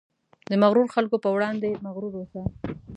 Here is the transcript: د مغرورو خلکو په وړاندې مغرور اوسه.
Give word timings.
د 0.49 0.53
مغرورو 0.61 0.93
خلکو 0.95 1.15
په 1.23 1.29
وړاندې 1.35 1.79
مغرور 1.85 2.13
اوسه. 2.17 2.41